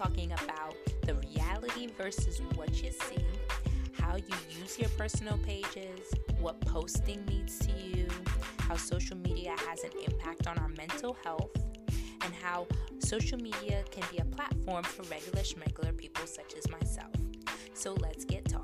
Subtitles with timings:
[0.00, 3.22] talking about the reality versus what you see,
[4.00, 6.00] how you use your personal pages,
[6.38, 8.08] what posting means to you,
[8.60, 11.50] how social media has an impact on our mental health,
[12.24, 12.66] and how
[13.00, 17.12] social media can be a platform for regular schmegular people such as myself.
[17.74, 18.59] So let's get talking.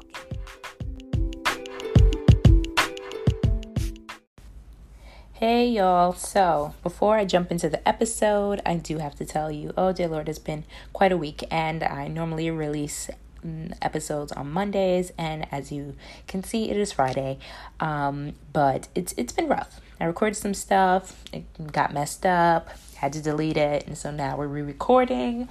[5.39, 9.75] Hey y'all, so before I jump into the episode, I do have to tell you,
[9.77, 10.65] oh dear Lord, it's been
[10.95, 13.11] quite a week, and I normally release
[13.45, 15.95] mm, episodes on Mondays, and as you
[16.27, 17.39] can see, it is Friday.
[17.81, 19.79] Um, but it's it's been rough.
[20.01, 24.39] I recorded some stuff, it got messed up, had to delete it, and so now
[24.39, 25.51] we're re-recording,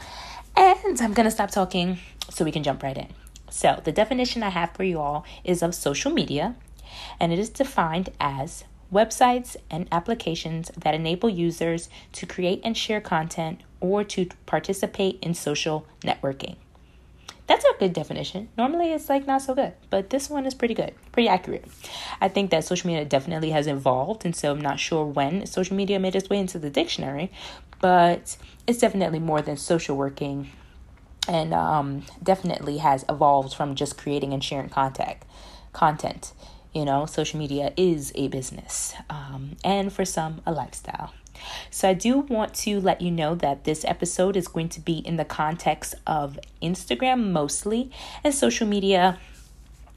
[0.58, 2.00] and I'm gonna stop talking
[2.32, 3.10] so we can jump right in.
[3.52, 6.56] So the definition I have for you all is of social media,
[7.20, 13.02] and it is defined as websites and applications that enable users to create and share
[13.02, 16.55] content or to participate in social networking.
[17.48, 18.50] That's a good definition.
[18.58, 21.66] Normally it's like not so good, but this one is pretty good, pretty accurate.
[22.20, 25.76] I think that social media definitely has evolved, and so I'm not sure when social
[25.76, 27.32] media made its way into the dictionary,
[27.80, 30.49] but it's definitely more than social working
[31.27, 35.26] and um, definitely has evolved from just creating and sharing contact
[35.74, 36.32] content
[36.76, 41.13] you know, social media is a business um, and for some, a lifestyle.
[41.70, 44.98] So, I do want to let you know that this episode is going to be
[44.98, 47.91] in the context of Instagram mostly
[48.23, 49.18] and social media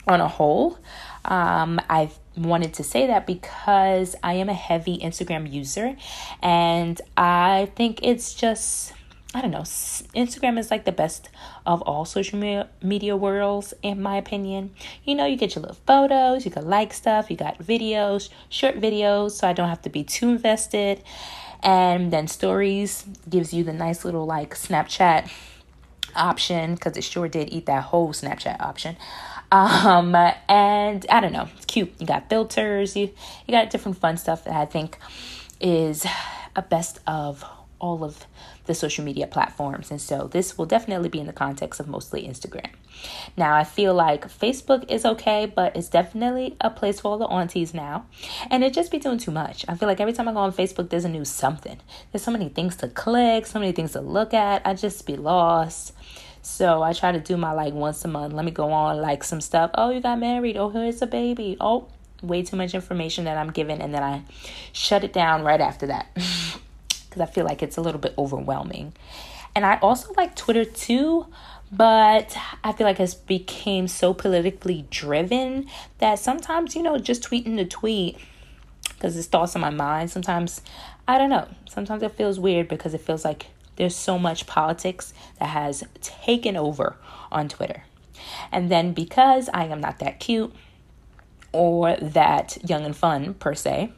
[0.07, 0.79] on a whole.
[1.25, 5.97] Um, I've wanted to say that because I am a heavy Instagram user
[6.43, 8.93] and I think it's just
[9.39, 11.29] I don't know, Instagram is like the best
[11.65, 14.75] of all social media, worlds, in my opinion.
[15.05, 18.81] You know, you get your little photos, you can like stuff, you got videos, short
[18.81, 21.05] videos, so I don't have to be too invested.
[21.63, 25.31] And then stories gives you the nice little like Snapchat
[26.17, 28.97] option because it sure did eat that whole Snapchat option.
[29.53, 30.17] Um,
[30.49, 31.93] and I don't know, it's cute.
[32.01, 33.11] You got filters, you
[33.47, 34.99] you got different fun stuff that I think
[35.61, 36.05] is
[36.57, 37.45] a best of
[37.81, 38.27] all of
[38.67, 39.91] the social media platforms.
[39.91, 42.71] And so this will definitely be in the context of mostly Instagram.
[43.37, 47.27] Now, I feel like Facebook is okay, but it's definitely a place for all the
[47.27, 48.07] aunties now.
[48.51, 49.65] And it just be doing too much.
[49.69, 51.79] I feel like every time I go on Facebook, there's a new something.
[52.13, 54.67] There's so many things to click, so many things to look at.
[54.67, 55.93] I just be lost.
[56.43, 58.33] So I try to do my like once a month.
[58.33, 59.71] Let me go on like some stuff.
[59.75, 60.57] Oh, you got married.
[60.57, 61.57] Oh, here's a baby.
[61.61, 61.89] Oh,
[62.23, 64.23] way too much information that I'm given, and then I
[64.73, 66.09] shut it down right after that.
[67.09, 68.93] because I feel like it's a little bit overwhelming.
[69.55, 71.27] And I also like Twitter too,
[71.73, 75.67] but I feel like it's became so politically driven
[75.99, 78.19] that sometimes, you know, just tweeting the tweet
[78.89, 80.11] because it's thoughts in my mind.
[80.11, 80.61] Sometimes
[81.07, 81.49] I don't know.
[81.69, 86.57] Sometimes it feels weird because it feels like there's so much politics that has taken
[86.57, 86.97] over
[87.33, 87.85] on Twitter.
[88.53, 90.53] And then because I am not that cute,
[91.53, 93.91] or that young and fun per se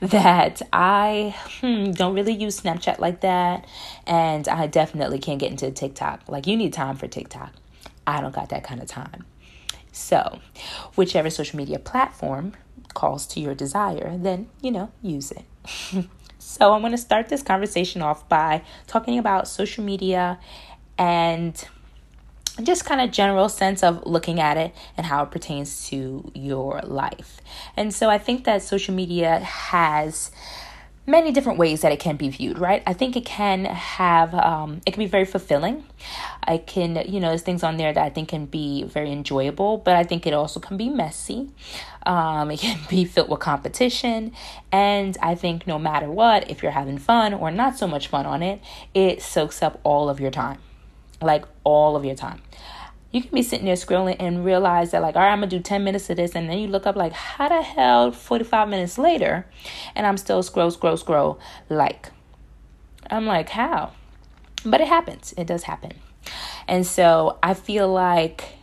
[0.00, 3.66] that I hmm, don't really use Snapchat like that
[4.06, 6.22] and I definitely can't get into TikTok.
[6.28, 7.52] Like you need time for TikTok.
[8.06, 9.24] I don't got that kind of time.
[9.92, 10.40] So,
[10.94, 12.52] whichever social media platform
[12.92, 15.44] calls to your desire, then, you know, use it.
[16.38, 20.38] so, I'm going to start this conversation off by talking about social media
[20.98, 21.66] and
[22.62, 26.80] just kind of general sense of looking at it and how it pertains to your
[26.82, 27.40] life.
[27.76, 30.30] And so I think that social media has
[31.06, 32.82] many different ways that it can be viewed, right?
[32.86, 35.84] I think it can have, um, it can be very fulfilling.
[36.42, 39.78] I can, you know, there's things on there that I think can be very enjoyable,
[39.78, 41.50] but I think it also can be messy.
[42.04, 44.32] Um, it can be filled with competition.
[44.72, 48.26] And I think no matter what, if you're having fun or not so much fun
[48.26, 48.60] on it,
[48.92, 50.58] it soaks up all of your time
[51.20, 52.40] like all of your time.
[53.12, 55.60] You can be sitting there scrolling and realize that, like, all right, I'm gonna do
[55.60, 58.98] 10 minutes of this, and then you look up, like, how the hell 45 minutes
[58.98, 59.46] later,
[59.94, 61.38] and I'm still scroll, scroll, scroll,
[61.70, 62.10] like,
[63.10, 63.92] I'm like, how?
[64.64, 65.92] But it happens, it does happen.
[66.66, 68.56] And so I feel like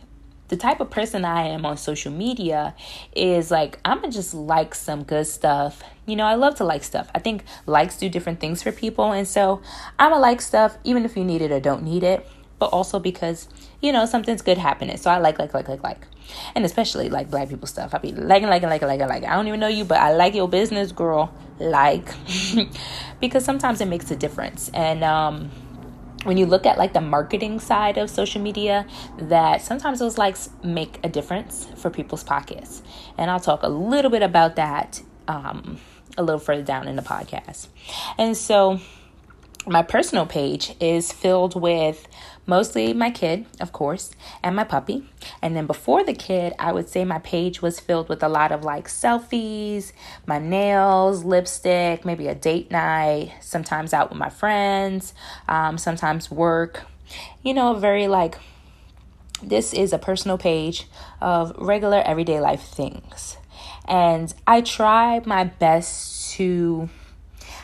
[0.48, 2.74] the type of person I am on social media
[3.16, 5.82] is like, I'm gonna just like some good stuff.
[6.06, 7.10] You know, I love to like stuff.
[7.14, 9.12] I think likes do different things for people.
[9.12, 9.62] And so
[9.98, 12.28] I'm gonna like stuff even if you need it or don't need it
[12.64, 13.46] but also because
[13.82, 14.96] you know something's good happening.
[14.96, 16.06] So I like, like, like, like, like,
[16.54, 17.94] and especially like black people stuff.
[17.94, 19.24] I be liking, liking, liking, liking, like.
[19.24, 21.34] I don't even know you, but I like your business, girl.
[21.58, 22.08] Like,
[23.20, 24.70] because sometimes it makes a difference.
[24.72, 25.50] And um,
[26.24, 28.86] when you look at like the marketing side of social media,
[29.18, 32.82] that sometimes those likes make a difference for people's pockets.
[33.18, 35.78] And I'll talk a little bit about that um,
[36.16, 37.66] a little further down in the podcast.
[38.16, 38.80] And so
[39.66, 42.06] my personal page is filled with
[42.46, 44.10] mostly my kid, of course,
[44.42, 45.08] and my puppy.
[45.40, 48.52] And then before the kid, I would say my page was filled with a lot
[48.52, 49.92] of like selfies,
[50.26, 55.14] my nails, lipstick, maybe a date night, sometimes out with my friends,
[55.48, 56.82] um, sometimes work.
[57.42, 58.38] You know, very like
[59.42, 60.86] this is a personal page
[61.20, 63.38] of regular everyday life things.
[63.86, 66.88] And I try my best to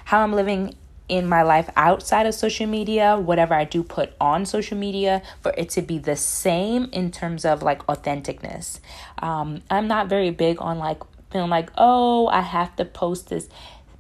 [0.05, 0.75] how I'm living
[1.11, 5.53] in my life outside of social media, whatever I do put on social media, for
[5.59, 8.79] it to be the same in terms of like authenticness.
[9.19, 11.03] Um, I'm not very big on like
[11.33, 13.49] feeling like, oh, I have to post this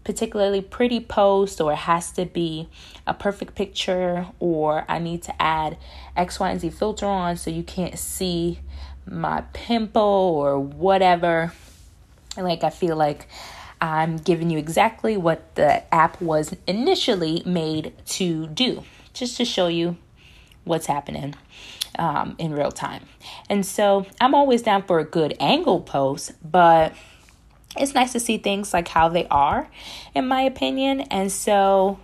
[0.05, 2.69] particularly pretty post or it has to be
[3.07, 5.77] a perfect picture or I need to add
[6.17, 8.61] X, Y, and Z filter on so you can't see
[9.05, 11.53] my pimple or whatever.
[12.37, 13.27] Like, I feel like
[13.81, 18.85] I'm giving you exactly what the app was initially made to do,
[19.15, 19.97] just to show you
[20.65, 21.35] what's happening
[21.99, 23.05] um, in real time.
[23.49, 26.94] And so I'm always down for a good angle post, but
[27.77, 29.69] it's nice to see things like how they are,
[30.15, 31.00] in my opinion.
[31.03, 31.99] And so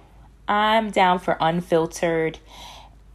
[0.49, 2.38] I'm down for unfiltered,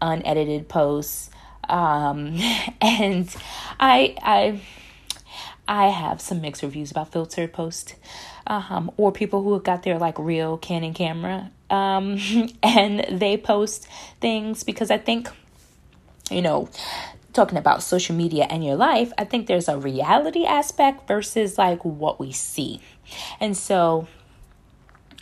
[0.02, 1.30] unedited posts.
[1.70, 2.38] Um,
[2.82, 3.34] and
[3.80, 4.62] I, I,
[5.68, 7.96] I have some mixed reviews about filtered posts
[8.48, 12.20] um, or people who have got their like real Canon camera um,
[12.64, 13.88] and they post
[14.20, 15.30] things because I think,
[16.30, 16.70] you know,
[17.34, 21.84] talking about social media and your life, I think there's a reality aspect versus like
[21.84, 22.82] what we see.
[23.40, 24.08] And so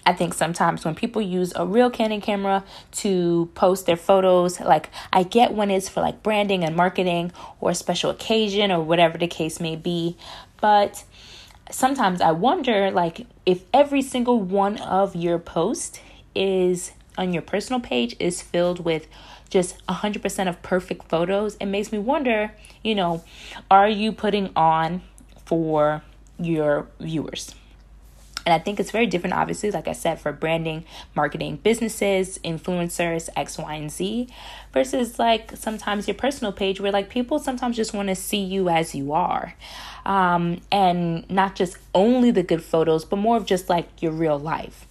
[0.10, 2.64] I think sometimes when people use a real Canon camera
[2.94, 7.70] to post their photos, like I get when it's for like branding and marketing or
[7.70, 10.18] a special occasion or whatever the case may be,
[10.60, 11.04] but
[11.70, 16.00] sometimes I wonder like if every single one of your posts
[16.34, 19.06] is on your personal page is filled with
[19.52, 22.52] just 100% of perfect photos, it makes me wonder,
[22.84, 23.24] you know,
[23.70, 25.04] are you putting on
[25.46, 26.02] for
[26.40, 27.54] your viewers?
[28.46, 33.30] And I think it's very different, obviously, like I said, for branding, marketing, businesses, influencers,
[33.36, 34.28] X, Y, and Z,
[34.74, 38.70] versus like sometimes your personal page where like people sometimes just want to see you
[38.70, 39.56] as you are.
[40.06, 44.40] Um, and not just only the good photos, but more of just like your real
[44.40, 44.88] life.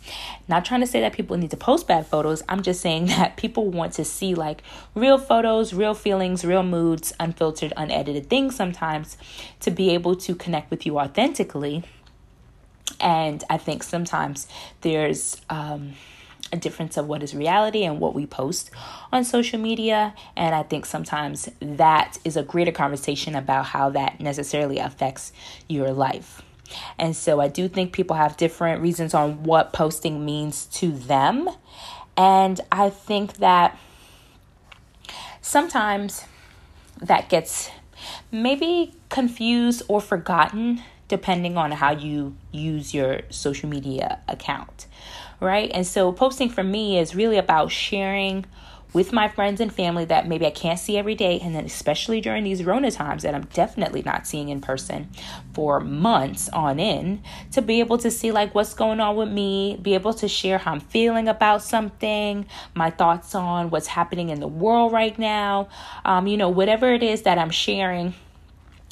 [0.46, 2.42] Not trying to say that people need to post bad photos.
[2.48, 4.62] I'm just saying that people want to see like
[4.94, 9.16] real photos, real feelings, real moods, unfiltered, unedited things sometimes
[9.60, 11.84] to be able to connect with you authentically
[13.00, 14.48] and I think sometimes
[14.80, 15.94] there's um,
[16.52, 18.70] a difference of what is reality and what we post
[19.12, 20.14] on social media.
[20.36, 25.32] And I think sometimes that is a greater conversation about how that necessarily affects
[25.68, 26.42] your life.
[26.98, 31.48] And so I do think people have different reasons on what posting means to them.
[32.16, 33.78] And I think that
[35.40, 36.24] sometimes
[37.00, 37.70] that gets
[38.30, 44.86] maybe confused or forgotten depending on how you use your social media account,
[45.40, 45.70] right?
[45.74, 48.44] And so posting for me is really about sharing
[48.92, 52.22] with my friends and family that maybe I can't see every day, and then especially
[52.22, 55.10] during these Rona times that I'm definitely not seeing in person
[55.52, 57.22] for months on end,
[57.52, 60.56] to be able to see like what's going on with me, be able to share
[60.56, 65.68] how I'm feeling about something, my thoughts on what's happening in the world right now,
[66.06, 68.14] um, you know, whatever it is that I'm sharing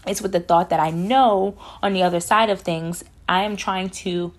[0.06, 3.56] it's with the thought that I know on the other side of things, I am
[3.56, 4.32] trying to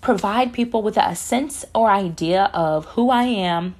[0.00, 3.74] provide people with a sense or idea of who I am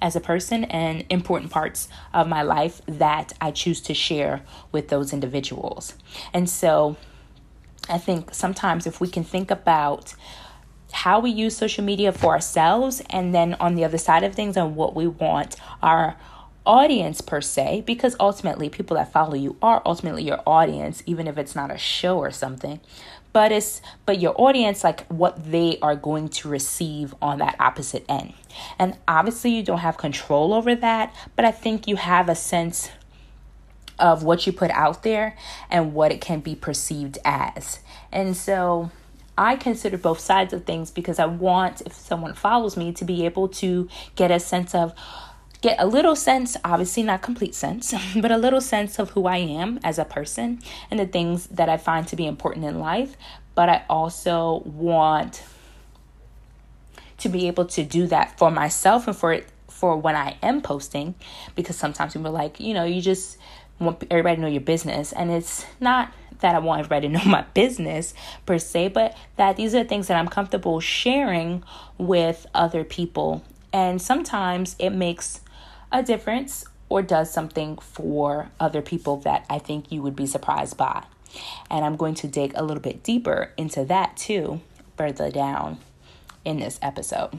[0.00, 4.42] as a person and important parts of my life that I choose to share
[4.72, 5.94] with those individuals.
[6.32, 6.96] And so
[7.88, 10.14] I think sometimes if we can think about
[10.92, 14.56] how we use social media for ourselves and then on the other side of things
[14.56, 16.16] and what we want our
[16.66, 21.38] audience per se because ultimately people that follow you are ultimately your audience even if
[21.38, 22.80] it's not a show or something.
[23.32, 28.04] But it's but your audience like what they are going to receive on that opposite
[28.08, 28.32] end.
[28.78, 32.90] And obviously you don't have control over that but i think you have a sense
[33.98, 35.36] of what you put out there
[35.70, 37.80] and what it can be perceived as.
[38.12, 38.90] And so
[39.38, 43.24] I consider both sides of things because I want, if someone follows me, to be
[43.24, 44.94] able to get a sense of,
[45.66, 49.38] get a little sense, obviously not complete sense, but a little sense of who I
[49.38, 50.60] am as a person
[50.92, 53.16] and the things that I find to be important in life.
[53.56, 55.42] But I also want
[57.18, 60.62] to be able to do that for myself and for it for when I am
[60.62, 61.16] posting
[61.56, 63.36] because sometimes people are like, you know, you just
[63.80, 65.12] want everybody to know your business.
[65.12, 69.56] And it's not that I want everybody to know my business per se, but that
[69.56, 71.64] these are things that I'm comfortable sharing
[71.98, 73.42] with other people.
[73.72, 75.40] And sometimes it makes
[75.96, 80.76] a difference or does something for other people that I think you would be surprised
[80.76, 81.04] by.
[81.70, 84.60] And I'm going to dig a little bit deeper into that too
[84.96, 85.78] further down
[86.44, 87.38] in this episode.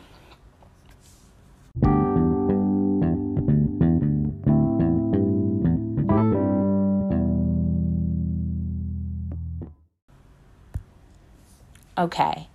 [11.99, 12.47] Okay,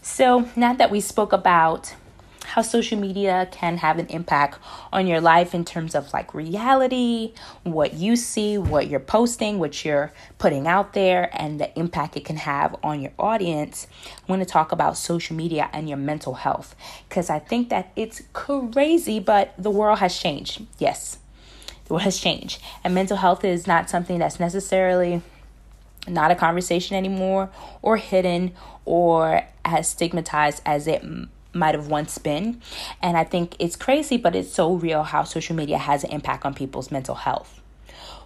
[0.00, 1.94] so now that we spoke about
[2.52, 4.58] how social media can have an impact
[4.92, 7.32] on your life in terms of like reality,
[7.62, 12.26] what you see, what you're posting, what you're putting out there, and the impact it
[12.26, 13.86] can have on your audience.
[14.06, 16.76] I want to talk about social media and your mental health
[17.08, 20.66] because I think that it's crazy, but the world has changed.
[20.78, 21.20] Yes,
[21.86, 25.22] the world has changed, and mental health is not something that's necessarily
[26.06, 27.48] not a conversation anymore
[27.80, 28.52] or hidden
[28.84, 31.02] or as stigmatized as it
[31.52, 32.60] might have once been.
[33.02, 36.44] And I think it's crazy, but it's so real how social media has an impact
[36.44, 37.60] on people's mental health,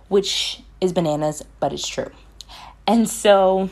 [0.09, 2.11] which is bananas, but it's true.
[2.87, 3.71] And so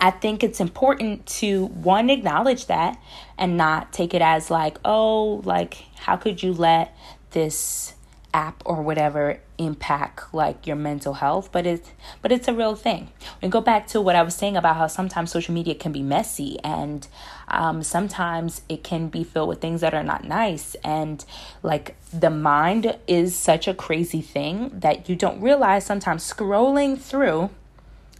[0.00, 3.00] I think it's important to one acknowledge that
[3.38, 6.96] and not take it as like, oh, like how could you let
[7.30, 7.94] this
[8.34, 13.10] app or whatever impact like your mental health but it's but it's a real thing.
[13.42, 16.02] We go back to what i was saying about how sometimes social media can be
[16.02, 17.06] messy and
[17.48, 20.74] um, sometimes it can be filled with things that are not nice.
[20.82, 21.24] And
[21.62, 27.50] like the mind is such a crazy thing that you don't realize sometimes scrolling through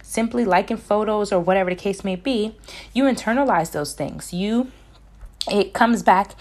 [0.01, 2.55] simply liking photos or whatever the case may be
[2.93, 4.31] you internalize those things.
[4.33, 4.71] You
[5.51, 6.35] it comes back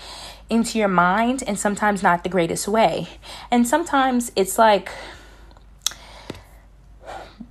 [0.53, 3.09] into your mind and sometimes not the greatest way.
[3.51, 4.91] And sometimes it's like,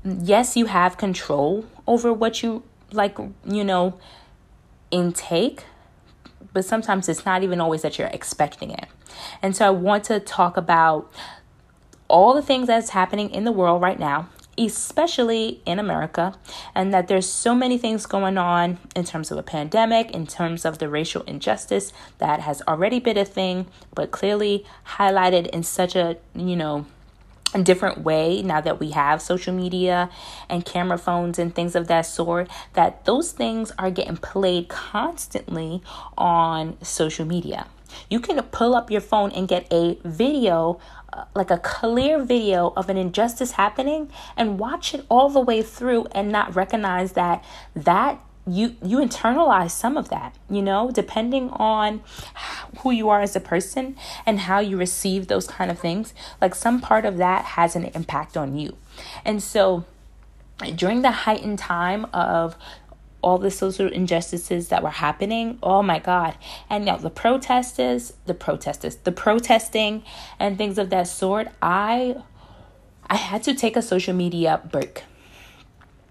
[0.06, 4.00] yes, you have control over what you like, you know,
[4.92, 5.64] intake,
[6.54, 8.86] but sometimes it's not even always that you're expecting it.
[9.42, 11.12] And so I want to talk about
[12.08, 16.36] all the things that's happening in the world right now especially in America,
[16.76, 20.66] and that there's so many things going on in terms of a pandemic, in terms
[20.66, 24.66] of the racial injustice that has already been a thing, but clearly
[24.98, 26.86] highlighted in such a, you know,
[27.54, 30.10] a different way now that we have social media
[30.50, 35.82] and camera phones and things of that sort that those things are getting played constantly
[36.18, 37.68] on social media.
[38.10, 40.80] You can pull up your phone and get a video
[41.36, 46.06] like a clear video of an injustice happening and watch it all the way through
[46.12, 47.44] and not recognize that
[47.76, 52.02] that you you internalize some of that you know depending on
[52.80, 56.56] who you are as a person and how you receive those kind of things like
[56.56, 58.76] some part of that has an impact on you.
[59.24, 59.86] And so
[60.76, 62.56] during the heightened time of
[63.22, 65.60] all the social injustices that were happening.
[65.62, 66.38] Oh my God.
[66.70, 70.04] And now the protesters, the protesters, the protesting
[70.40, 72.16] and things of that sort, I
[73.08, 75.04] I had to take a social media break.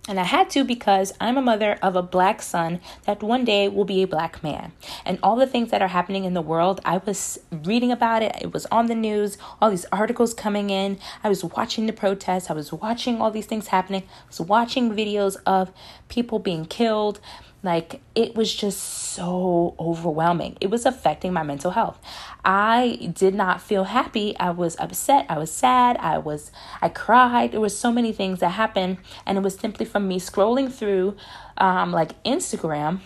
[0.09, 3.69] And I had to because I'm a mother of a black son that one day
[3.69, 4.73] will be a black man.
[5.05, 8.35] And all the things that are happening in the world, I was reading about it.
[8.41, 10.99] It was on the news, all these articles coming in.
[11.23, 12.51] I was watching the protests.
[12.51, 14.03] I was watching all these things happening.
[14.03, 15.71] I was watching videos of
[16.09, 17.21] people being killed.
[17.63, 20.57] Like it was just so overwhelming.
[20.61, 21.99] It was affecting my mental health.
[22.45, 24.35] I did not feel happy.
[24.39, 25.27] I was upset.
[25.29, 25.97] I was sad.
[25.99, 26.51] I was
[26.81, 27.53] I cried.
[27.53, 31.17] There was so many things that happened and it was simply from me scrolling through
[31.59, 33.01] um like Instagram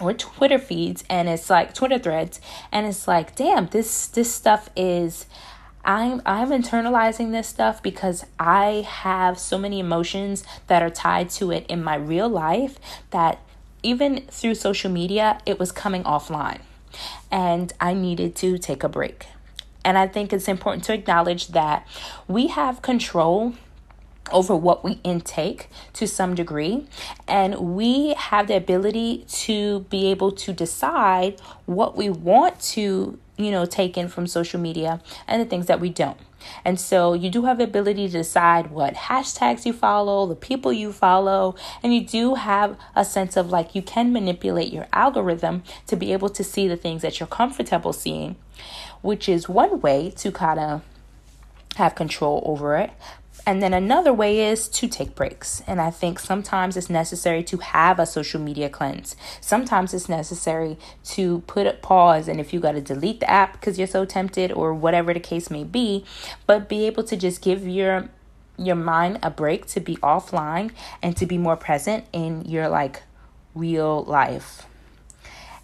[0.00, 2.40] or Twitter feeds and it's like Twitter threads
[2.72, 5.26] and it's like, damn, this this stuff is
[5.84, 11.52] I'm I'm internalizing this stuff because I have so many emotions that are tied to
[11.52, 12.78] it in my real life
[13.10, 13.38] that
[13.86, 16.58] even through social media, it was coming offline.
[17.30, 19.26] And I needed to take a break.
[19.84, 21.86] And I think it's important to acknowledge that
[22.26, 23.54] we have control
[24.32, 26.84] over what we intake to some degree
[27.28, 33.52] and we have the ability to be able to decide what we want to you
[33.52, 36.18] know take in from social media and the things that we don't
[36.64, 40.72] and so you do have the ability to decide what hashtags you follow, the people
[40.72, 45.62] you follow, and you do have a sense of like you can manipulate your algorithm
[45.86, 48.36] to be able to see the things that you're comfortable seeing,
[49.02, 50.82] which is one way to kind of
[51.76, 52.90] have control over it.
[53.48, 55.62] And then another way is to take breaks.
[55.68, 59.14] And I think sometimes it's necessary to have a social media cleanse.
[59.40, 62.26] Sometimes it's necessary to put a pause.
[62.26, 65.20] And if you got to delete the app because you're so tempted or whatever the
[65.20, 66.04] case may be,
[66.46, 68.08] but be able to just give your
[68.58, 70.70] your mind a break to be offline
[71.02, 73.02] and to be more present in your like
[73.54, 74.66] real life.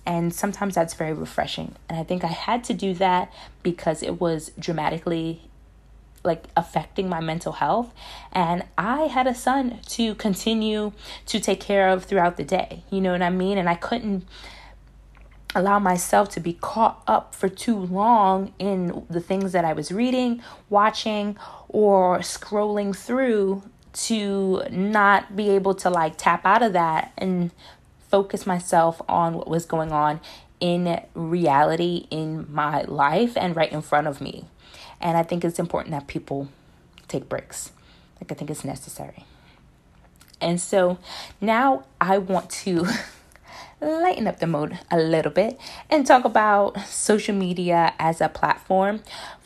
[0.05, 1.75] And sometimes that's very refreshing.
[1.89, 5.49] And I think I had to do that because it was dramatically
[6.25, 7.93] like affecting my mental health.
[8.33, 10.93] And i had a son to continue
[11.27, 12.85] to take care of throughout the day.
[12.91, 13.59] You know what i mean?
[13.59, 14.25] And i couldn't
[15.55, 19.93] allow myself to be caught up for too long in the things that i was
[19.93, 21.37] reading watching
[21.69, 23.63] or scrolling through
[23.93, 27.51] to not be able to like tap out of that and
[28.09, 30.21] focus myself on what was going on
[30.61, 34.45] in reality in my life and right in front of me
[35.03, 36.49] and I think it's important that people
[37.09, 37.73] take breaks.
[38.21, 39.25] Like, I think it's necessary.
[40.41, 40.99] And so
[41.41, 42.87] now I want to
[43.81, 45.59] lighten up the mood a little bit
[45.91, 49.03] and talk about social media as a platform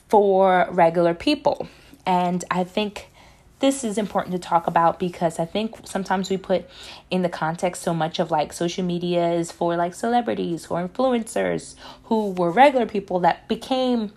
[0.08, 1.68] for regular people.
[2.04, 3.10] And I think
[3.58, 6.68] this is important to talk about because I think sometimes we put
[7.10, 11.74] in the context so much of like social media is for like celebrities or influencers
[12.04, 14.12] who were regular people that became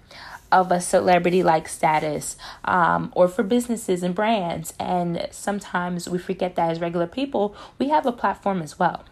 [0.52, 4.74] of a celebrity like status um, or for businesses and brands.
[4.80, 9.06] And sometimes we forget that as regular people, we have a platform as well.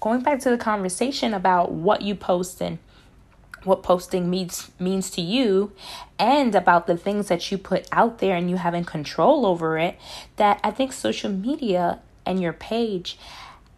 [0.00, 2.78] Going back to the conversation about what you post and
[3.64, 5.72] what posting means means to you
[6.18, 9.98] and about the things that you put out there and you having control over it
[10.36, 13.18] that I think social media and your page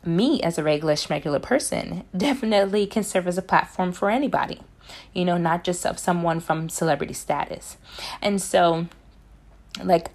[0.04, 4.61] me as a regular regular person definitely can serve as a platform for anybody
[5.12, 7.76] you know, not just of someone from celebrity status.
[8.20, 8.87] And so,
[9.82, 10.11] like,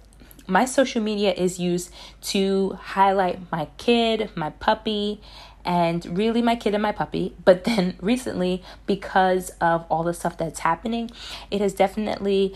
[0.46, 1.92] my social media is used
[2.22, 5.20] to highlight my kid, my puppy,
[5.64, 7.34] and really my kid and my puppy.
[7.44, 11.10] But then recently, because of all the stuff that's happening,
[11.50, 12.54] it has definitely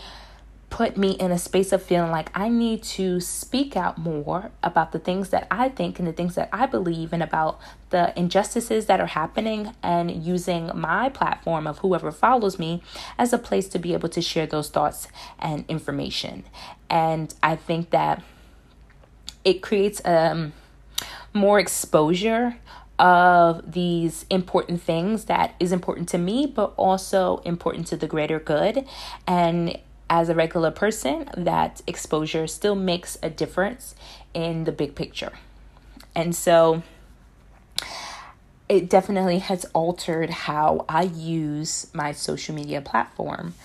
[0.73, 4.91] put me in a space of feeling like I need to speak out more about
[4.91, 7.59] the things that I think and the things that I believe and about
[7.91, 12.81] the injustices that are happening and using my platform of whoever follows me
[13.19, 15.07] as a place to be able to share those thoughts
[15.37, 16.43] and information.
[16.89, 18.23] And I think that
[19.45, 20.53] it creates um
[21.33, 22.57] more exposure
[22.97, 28.39] of these important things that is important to me but also important to the greater
[28.39, 28.87] good
[29.27, 29.77] and
[30.13, 33.95] as a regular person, that exposure still makes a difference
[34.35, 35.31] in the big picture.
[36.13, 36.83] And so
[38.69, 43.55] it definitely has altered how I use my social media platform.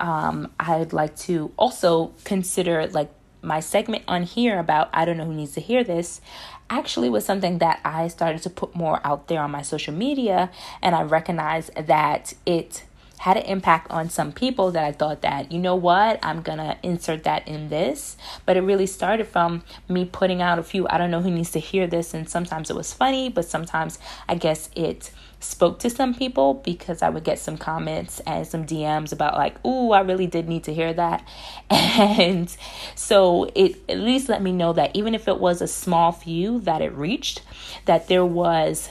[0.00, 3.10] Um, I'd like to also consider like
[3.40, 6.20] my segment on here about I don't know who needs to hear this
[6.68, 10.50] actually was something that I started to put more out there on my social media
[10.80, 12.82] and I recognize that it
[13.22, 16.76] had an impact on some people that I thought that, you know what, I'm gonna
[16.82, 18.16] insert that in this.
[18.44, 21.52] But it really started from me putting out a few, I don't know who needs
[21.52, 25.88] to hear this, and sometimes it was funny, but sometimes I guess it spoke to
[25.90, 30.00] some people because I would get some comments and some DMs about like, "Ooh, I
[30.00, 31.24] really did need to hear that."
[31.70, 32.54] And
[32.96, 36.58] so it at least let me know that even if it was a small few
[36.60, 37.42] that it reached,
[37.84, 38.90] that there was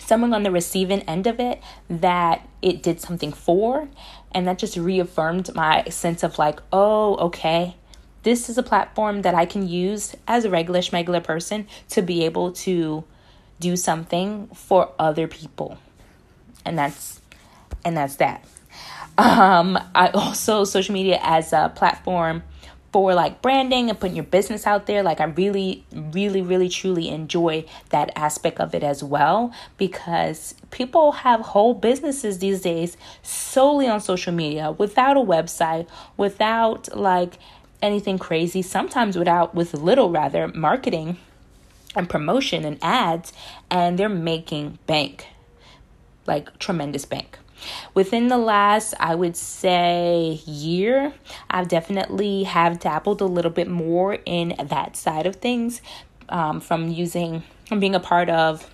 [0.00, 3.88] someone on the receiving end of it that it did something for.
[4.32, 7.76] And that just reaffirmed my sense of like, oh, okay,
[8.22, 12.24] this is a platform that I can use as a regular schmegular person to be
[12.24, 13.04] able to
[13.60, 15.78] do something for other people.
[16.64, 17.20] And that's
[17.84, 18.44] and that's that.
[19.18, 22.42] Um, I also social media as a platform
[22.92, 25.02] for like branding and putting your business out there.
[25.02, 31.12] Like I really, really, really, truly enjoy that aspect of it as well because people
[31.12, 37.38] have whole businesses these days solely on social media without a website, without like
[37.80, 41.16] anything crazy, sometimes without, with little rather, marketing
[41.96, 43.32] and promotion and ads,
[43.70, 45.26] and they're making bank
[46.26, 47.38] like tremendous bank.
[47.94, 51.12] Within the last, I would say, year,
[51.50, 55.80] I've definitely have dabbled a little bit more in that side of things
[56.28, 58.68] um, from using, from being a part of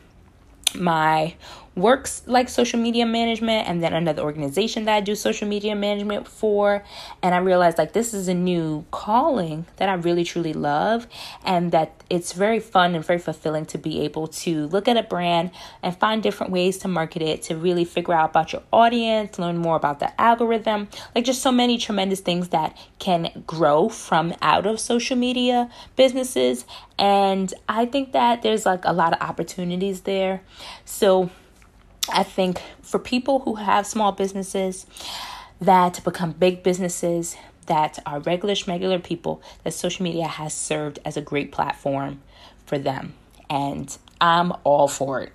[0.74, 1.34] my
[1.78, 6.26] works like social media management and then another organization that I do social media management
[6.26, 6.84] for.
[7.22, 11.06] And I realized like this is a new calling that I really truly love
[11.44, 15.02] and that it's very fun and very fulfilling to be able to look at a
[15.02, 15.50] brand
[15.82, 19.58] and find different ways to market it, to really figure out about your audience, learn
[19.58, 24.66] more about the algorithm, like just so many tremendous things that can grow from out
[24.66, 26.64] of social media businesses.
[26.98, 30.42] And I think that there's like a lot of opportunities there.
[30.84, 31.30] So
[32.12, 34.86] I think for people who have small businesses
[35.60, 41.16] that become big businesses that are regular schmegular people, that social media has served as
[41.16, 42.20] a great platform
[42.64, 43.14] for them.
[43.50, 45.32] And I'm all for it.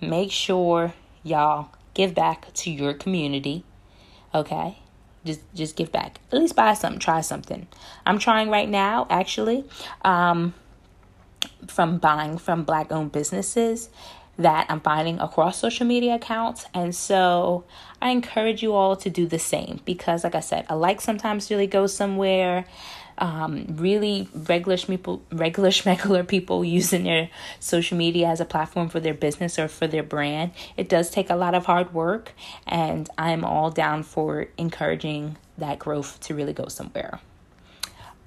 [0.00, 3.64] Make sure y'all give back to your community.
[4.34, 4.78] Okay?
[5.24, 6.18] Just just give back.
[6.32, 7.66] At least buy something, try something.
[8.06, 9.64] I'm trying right now actually
[10.02, 10.54] um
[11.66, 13.90] from buying from black owned businesses
[14.40, 16.64] that I'm finding across social media accounts.
[16.72, 17.64] And so
[18.00, 21.50] I encourage you all to do the same because, like I said, a like sometimes
[21.50, 22.64] really goes somewhere.
[23.18, 28.98] Um, really regular people, regular schmegular people using their social media as a platform for
[28.98, 30.52] their business or for their brand.
[30.78, 32.32] It does take a lot of hard work,
[32.66, 37.20] and I'm all down for encouraging that growth to really go somewhere.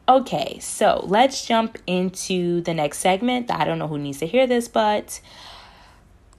[0.08, 3.50] Okay, so let's jump into the next segment.
[3.50, 5.22] I don't know who needs to hear this, but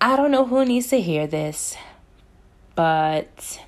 [0.04, 1.78] I don't know who needs to hear this,
[2.74, 3.58] but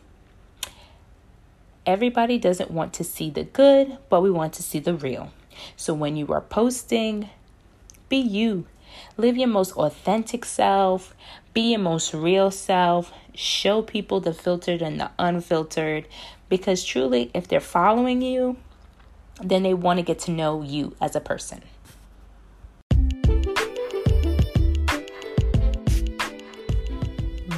[1.87, 5.33] everybody doesn't want to see the good, but we want to see the real.
[5.77, 7.31] So when you are posting,
[8.11, 8.67] be you.
[9.17, 11.15] Live your most authentic self,
[11.55, 16.07] be your most real self, show people the filtered and the unfiltered
[16.51, 18.59] because truly, if they're following you,
[19.43, 21.63] then they want to get to know you as a person.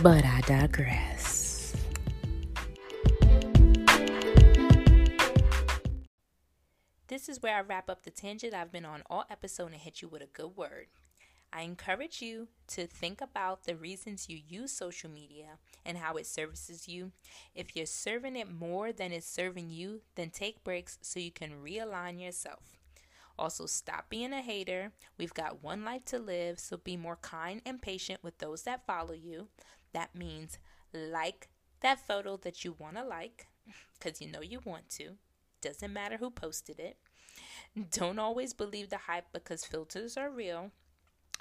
[0.00, 1.74] But I digress.
[7.08, 10.00] This is where I wrap up the tangent I've been on all episode and hit
[10.00, 10.86] you with a good word.
[11.52, 16.26] I encourage you to think about the reasons you use social media and how it
[16.26, 17.10] services you.
[17.56, 21.62] If you're serving it more than it's serving you, then take breaks so you can
[21.64, 22.78] realign yourself.
[23.38, 24.90] Also, stop being a hater.
[25.16, 28.84] We've got one life to live, so be more kind and patient with those that
[28.84, 29.46] follow you.
[29.92, 30.58] That means
[30.92, 31.48] like
[31.80, 33.48] that photo that you want to like
[33.98, 35.16] because you know you want to.
[35.60, 36.96] Doesn't matter who posted it.
[37.90, 40.70] Don't always believe the hype because filters are real.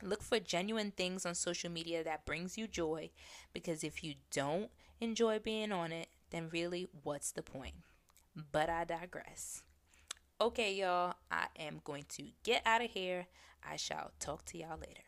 [0.04, 3.10] Look for genuine things on social media that brings you joy
[3.54, 7.76] because if you don't enjoy being on it, then really what's the point?
[8.52, 9.64] But I digress.
[10.40, 13.26] Okay, y'all, I am going to get out of here.
[13.68, 15.02] I shall talk to y'all later.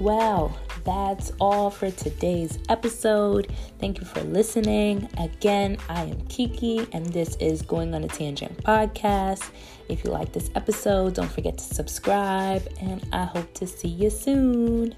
[0.00, 3.52] Well, that's all for today's episode.
[3.78, 5.06] Thank you for listening.
[5.18, 9.50] Again, I am Kiki, and this is Going on a Tangent podcast.
[9.90, 14.08] If you like this episode, don't forget to subscribe, and I hope to see you
[14.08, 14.94] soon.